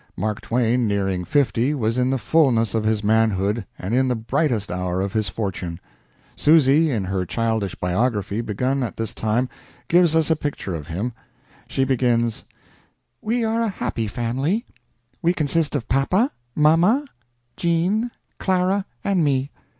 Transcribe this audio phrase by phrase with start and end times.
[0.17, 4.71] Mark Twain, nearing fifty, was in the fullness of his manhood and in the brightest
[4.71, 5.79] hour of his fortune.
[6.35, 9.47] Susy, in her childish "biography," begun at this time,
[9.87, 11.13] gives us a picture of him.
[11.67, 12.43] She begins:
[13.21, 14.65] "We are a happy family!
[15.21, 17.05] We consist of Papa, Mama,
[17.55, 18.09] Jean,
[18.39, 19.51] Clara, and me.